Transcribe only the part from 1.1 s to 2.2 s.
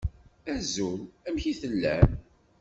Amek i tellam?